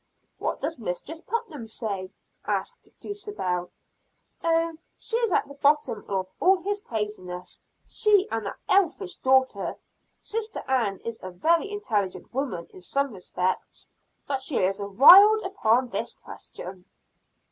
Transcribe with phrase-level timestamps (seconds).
[0.39, 2.09] "What does Mistress Putnam say?"
[2.43, 3.69] asked Dulcibel.
[4.43, 9.75] "Oh, she is at the bottom of all his craziness, she and that elfish daughter.
[10.19, 13.91] Sister Ann is a very intelligent woman in some respects,
[14.25, 16.85] but she is wild upon this question."